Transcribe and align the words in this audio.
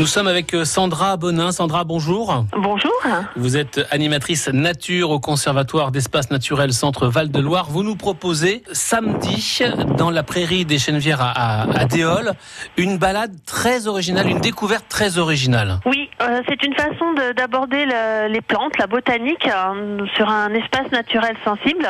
Nous 0.00 0.06
sommes 0.06 0.28
avec 0.28 0.54
euh, 0.54 0.64
Sandra 0.64 1.18
Bonin. 1.18 1.52
Sandra, 1.52 1.84
bonjour. 1.84 2.46
Bonjour. 2.56 2.90
Vous 3.36 3.58
êtes 3.58 3.86
animatrice 3.90 4.48
nature 4.48 5.10
au 5.10 5.20
Conservatoire 5.20 5.92
d'espace 5.92 6.30
naturel 6.30 6.72
Centre 6.72 7.06
Val-de-Loire. 7.06 7.66
Vous 7.68 7.82
nous 7.82 7.96
proposez 7.96 8.62
samedi, 8.72 9.60
dans 9.98 10.08
la 10.08 10.22
prairie 10.22 10.64
des 10.64 10.78
Chenevières 10.78 11.20
à, 11.20 11.64
à, 11.78 11.84
Déol, 11.84 12.32
une 12.78 12.96
balade 12.96 13.34
très 13.44 13.88
originale, 13.88 14.26
une 14.30 14.40
découverte 14.40 14.86
très 14.88 15.18
originale. 15.18 15.80
Oui, 15.84 16.08
euh, 16.22 16.40
c'est 16.48 16.62
une 16.62 16.74
façon 16.74 17.12
d'aborder 17.36 17.84
les 18.30 18.40
plantes, 18.40 18.78
la 18.78 18.86
botanique, 18.86 19.46
euh, 19.46 20.06
sur 20.16 20.30
un 20.30 20.54
espace 20.54 20.90
naturel 20.92 21.36
sensible. 21.44 21.86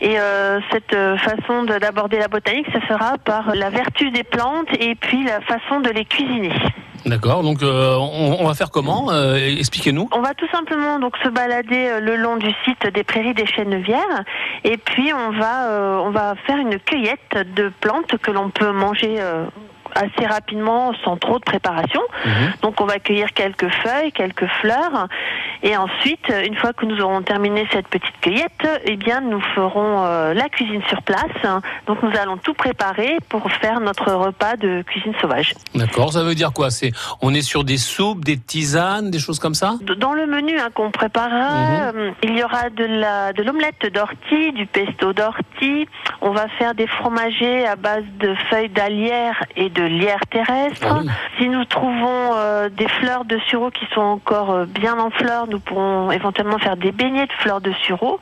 Et 0.00 0.18
euh, 0.18 0.58
cette 0.70 0.96
façon 1.18 1.64
d'aborder 1.64 2.18
la 2.18 2.28
botanique, 2.28 2.68
ça 2.72 2.80
sera 2.88 3.18
par 3.18 3.54
la 3.54 3.68
vertu 3.68 4.10
des 4.10 4.24
plantes 4.24 4.72
et 4.80 4.94
puis 4.94 5.22
la 5.24 5.42
façon 5.42 5.80
de 5.80 5.90
les 5.90 6.06
cuisiner. 6.06 6.54
D'accord. 7.06 7.42
Donc 7.42 7.62
euh, 7.62 7.96
on, 7.96 8.38
on, 8.40 8.46
va 8.46 8.54
faire 8.54 8.70
comment 8.70 9.10
euh, 9.10 9.36
Expliquez-nous. 9.36 10.08
On 10.12 10.20
va 10.20 10.34
tout 10.34 10.48
simplement 10.52 10.98
donc 10.98 11.16
se 11.22 11.28
balader 11.28 11.88
euh, 11.88 12.00
le 12.00 12.16
long 12.16 12.36
du 12.36 12.50
site 12.64 12.86
des 12.92 13.04
Prairies 13.04 13.34
des 13.34 13.46
Chênevières 13.46 14.24
et 14.64 14.76
puis 14.76 15.12
on 15.12 15.30
va 15.30 16.02
on 16.04 16.10
va 16.10 16.34
faire 16.46 16.58
une 16.58 16.78
cueillette 16.78 17.36
de 17.54 17.72
plantes 17.80 18.16
que 18.18 18.30
l'on 18.30 18.50
peut 18.50 18.72
manger 18.72 19.20
assez 19.94 20.26
rapidement 20.26 20.92
sans 21.04 21.16
trop 21.16 21.38
de 21.38 21.44
préparation. 21.44 22.00
Mhm. 22.24 22.52
Donc 22.62 22.80
on 22.80 22.86
va 22.86 22.98
cueillir 22.98 23.32
quelques 23.32 23.70
feuilles, 23.82 24.12
quelques 24.12 24.46
fleurs 24.60 25.08
et 25.62 25.76
ensuite, 25.76 26.32
une 26.44 26.56
fois 26.56 26.72
que 26.72 26.84
nous 26.86 27.00
aurons 27.00 27.22
terminé 27.22 27.66
cette 27.72 27.86
petite 27.86 28.20
cueillette, 28.20 28.82
eh 28.84 28.96
bien, 28.96 29.20
nous 29.20 29.40
ferons 29.54 30.04
euh, 30.04 30.34
la 30.34 30.48
cuisine 30.48 30.82
sur 30.88 31.02
place. 31.02 31.62
Donc, 31.86 32.02
nous 32.02 32.10
allons 32.20 32.36
tout 32.36 32.54
préparer 32.54 33.16
pour 33.28 33.48
faire 33.52 33.80
notre 33.80 34.12
repas 34.12 34.56
de 34.56 34.82
cuisine 34.82 35.12
sauvage. 35.20 35.54
D'accord. 35.74 36.12
Ça 36.12 36.24
veut 36.24 36.34
dire 36.34 36.52
quoi? 36.52 36.70
C'est 36.70 36.90
on 37.20 37.32
est 37.32 37.42
sur 37.42 37.62
des 37.62 37.76
soupes, 37.76 38.24
des 38.24 38.38
tisanes, 38.38 39.10
des 39.10 39.20
choses 39.20 39.38
comme 39.38 39.54
ça? 39.54 39.74
Dans 39.98 40.14
le 40.14 40.26
menu 40.26 40.58
hein, 40.58 40.68
qu'on 40.74 40.90
préparera, 40.90 41.92
mhm. 41.92 41.98
euh, 41.98 42.10
il 42.24 42.36
y 42.36 42.42
aura 42.42 42.70
de 42.70 42.84
la 42.84 43.32
de 43.32 43.42
l'omelette 43.42 43.86
d'ortie, 43.92 44.52
du 44.52 44.66
pesto 44.66 45.12
d'ortie. 45.12 45.86
On 46.20 46.32
va 46.32 46.48
faire 46.58 46.74
des 46.74 46.88
fromagers 46.88 47.66
à 47.66 47.76
base 47.76 48.04
de 48.18 48.34
feuilles 48.50 48.68
d'alière 48.68 49.44
et 49.56 49.70
de 49.70 49.82
lierre 49.82 50.26
terrestre. 50.28 50.86
Ah 50.90 51.02
si 51.38 51.48
nous 51.48 51.64
trouvons 51.64 52.34
euh, 52.34 52.68
des 52.68 52.88
fleurs 52.88 53.24
de 53.24 53.38
sureau 53.48 53.70
qui 53.70 53.86
sont 53.94 54.00
encore 54.00 54.66
bien 54.66 54.98
en 54.98 55.10
fleurs, 55.10 55.46
nous 55.52 55.60
pourrons 55.60 56.10
éventuellement 56.10 56.58
faire 56.58 56.76
des 56.76 56.92
beignets 56.92 57.26
de 57.26 57.32
fleurs 57.38 57.60
de 57.60 57.72
sureau, 57.84 58.18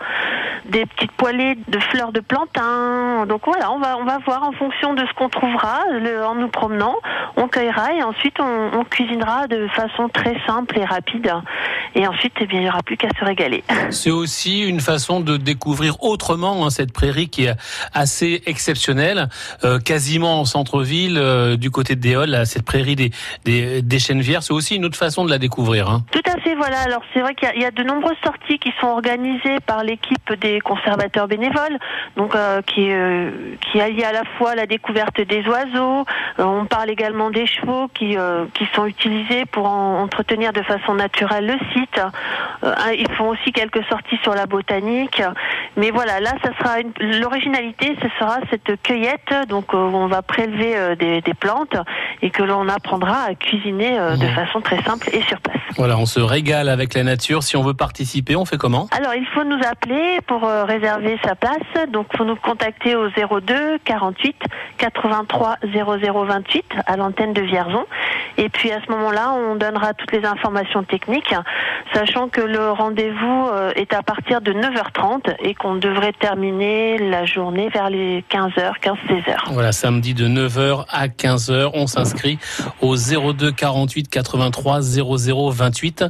des 0.67 0.85
petites 0.85 1.13
poêlées 1.13 1.57
de 1.69 1.79
fleurs 1.79 2.13
de 2.13 2.21
plantain. 2.21 3.25
Donc 3.27 3.43
voilà, 3.47 3.71
on 3.71 3.79
va, 3.79 3.97
on 3.99 4.05
va 4.05 4.19
voir 4.19 4.43
en 4.43 4.53
fonction 4.53 4.95
de 4.95 5.07
ce 5.07 5.13
qu'on 5.15 5.29
trouvera 5.29 5.85
en 6.27 6.35
nous 6.35 6.49
promenant. 6.49 6.97
On 7.37 7.49
cueillera 7.49 7.95
et 7.95 8.03
ensuite 8.03 8.37
on, 8.41 8.85
cuisinera 8.85 9.47
de 9.47 9.69
façon 9.69 10.09
très 10.09 10.37
simple 10.47 10.79
et 10.79 10.85
rapide. 10.85 11.33
Et 11.95 12.07
ensuite, 12.07 12.33
eh 12.41 12.47
bien, 12.47 12.61
il 12.61 12.63
n'y 12.65 12.69
aura 12.69 12.83
plus 12.83 12.97
qu'à 12.97 13.09
se 13.19 13.25
régaler. 13.25 13.63
C'est 13.91 14.11
aussi 14.11 14.63
une 14.63 14.81
façon 14.81 15.21
de 15.21 15.37
découvrir 15.37 16.03
autrement 16.03 16.65
hein, 16.65 16.71
cette 16.71 16.93
prairie 16.93 17.29
qui 17.29 17.45
est 17.45 17.55
assez 17.93 18.43
exceptionnelle, 18.47 19.29
euh, 19.65 19.79
quasiment 19.79 20.41
en 20.41 20.45
centre-ville, 20.45 21.19
euh, 21.19 21.57
du 21.57 21.71
côté 21.71 21.95
de 21.95 22.01
Déol, 22.01 22.47
cette 22.47 22.65
prairie 22.65 22.97
des, 22.97 23.11
des, 23.45 23.83
des 23.83 23.99
Chênevières. 23.99 24.43
C'est 24.43 24.53
aussi 24.53 24.77
une 24.77 24.85
autre 24.85 24.99
façon 24.99 25.25
de 25.25 25.31
la 25.31 25.39
découvrir. 25.39 25.89
Hein. 25.89 26.05
Tout 26.11 26.23
à 26.27 26.41
fait, 26.41 26.55
voilà. 26.55 26.81
Alors 26.81 27.03
c'est 27.13 27.20
vrai 27.23 27.35
qu'il 27.35 27.61
y, 27.61 27.65
a 27.65 27.71
de 27.71 27.83
nombreuses 27.83 28.17
sorties 28.25 28.59
qui 28.59 28.73
sont 28.81 28.87
organisées 28.87 29.59
par 29.67 29.85
l'équipe 29.85 30.33
des 30.41 30.61
conservateurs 30.61 31.29
bénévoles, 31.29 31.79
donc 32.17 32.35
euh, 32.35 32.63
qui 32.63 32.91
euh, 32.91 33.31
qui 33.61 33.81
allie 33.81 34.05
à 34.05 34.13
la 34.13 34.25
fois 34.37 34.55
la 34.55 34.67
découverte 34.67 35.21
des 35.21 35.47
oiseaux. 35.47 36.05
Euh, 36.39 36.45
on 36.45 36.67
parle 36.67 36.91
également 36.91 37.31
des 37.31 37.47
chevaux 37.47 37.89
qui 37.89 38.17
qui 38.55 38.67
sont 38.75 38.87
utilisés 38.87 39.45
pour 39.47 39.67
entretenir 39.67 40.53
de 40.53 40.63
façon 40.63 40.95
naturelle 40.95 41.47
le 41.47 41.59
site. 41.73 42.01
ils 42.99 43.11
font 43.13 43.29
aussi 43.29 43.53
quelques 43.53 43.85
sorties 43.85 44.19
sur 44.23 44.35
la 44.35 44.47
botanique. 44.47 45.23
Mais 45.77 45.91
voilà, 45.91 46.21
là, 46.21 46.33
ça 46.43 46.51
sera 46.59 46.77
l'originalité, 47.01 47.97
ce 48.03 48.09
sera 48.19 48.39
cette 48.51 48.83
cueillette, 48.83 49.49
donc 49.49 49.73
on 49.73 50.07
va 50.07 50.23
prélever 50.23 50.97
des, 50.97 51.21
des, 51.21 51.35
plantes 51.35 51.77
et 52.23 52.31
que 52.31 52.43
l'on 52.43 52.69
apprendra 52.69 53.23
à 53.23 53.35
cuisiner 53.35 53.93
de 53.93 54.27
mmh. 54.27 54.35
façon 54.35 54.61
très 54.61 54.83
simple 54.83 55.09
et 55.13 55.23
sur 55.23 55.41
place. 55.41 55.61
Voilà, 55.77 55.97
on 55.97 56.07
se 56.07 56.21
régale 56.21 56.69
avec 56.69 56.95
la 56.95 57.05
nature. 57.05 57.43
Si 57.43 57.57
on 57.57 57.63
veut 57.63 57.75
participer, 57.75 58.37
on 58.37 58.45
fait 58.45 58.59
comment? 58.59 58.89
Alors, 58.91 59.15
il 59.15 59.27
faut 59.27 59.45
nous 59.45 59.61
appeler 59.65 60.19
pour 60.27 60.45
euh, 60.45 60.65
réserver 60.65 61.19
sa 61.25 61.35
place. 61.35 61.89
Donc, 61.93 62.07
il 62.13 62.17
faut 62.17 62.25
nous 62.25 62.37
contacter 62.37 62.97
au 62.97 63.09
02 63.09 63.79
48 63.85 64.37
83 64.79 65.57
0028 65.65 66.65
à 66.87 66.97
l'antenne 66.97 67.33
de 67.33 67.43
Vierzon. 67.43 67.85
Et 68.41 68.49
puis 68.49 68.73
à 68.73 68.81
ce 68.85 68.91
moment-là, 68.91 69.33
on 69.35 69.55
donnera 69.55 69.93
toutes 69.93 70.13
les 70.13 70.25
informations 70.25 70.83
techniques, 70.83 71.35
sachant 71.93 72.29
que 72.29 72.41
le 72.41 72.71
rendez-vous 72.71 73.49
euh, 73.53 73.71
est 73.77 73.93
à 73.93 74.03
partir 74.03 74.41
de 74.41 74.53
9h30 74.53 75.37
et 75.41 75.55
qu'on 75.55 75.75
devrait 75.75 76.15
terminer 76.15 76.97
la 76.97 77.27
journée 77.27 77.69
vers 77.69 77.91
les 77.91 78.25
15h, 78.31 78.81
15-16h. 78.83 79.53
Voilà, 79.53 79.73
samedi 79.73 80.15
de 80.15 80.27
9h 80.27 80.87
à 80.89 81.09
15h, 81.09 81.73
on 81.75 81.87
s'inscrit 81.87 82.39
au 82.81 82.97
02 82.97 83.53
48 83.53 84.09
83 84.09 84.81
00 84.81 85.51
28. 85.51 86.05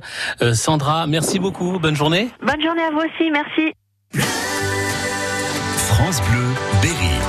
Sandra, 0.53 1.09
merci 1.09 1.41
beaucoup. 1.41 1.81
Bonne 1.81 1.97
journée. 1.97 2.29
Bonne 2.41 2.63
journée 2.63 2.85
à 2.85 2.91
vous 2.93 3.01
aussi. 3.01 3.29
Merci. 3.33 3.75
France 5.89 6.21
Bleu. 6.31 7.20